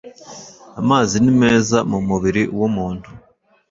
Amazi 0.81 1.15
nimeza 1.23 1.77
mu 1.91 1.99
mubiri 2.07 2.43
w’umuntu 2.59 3.07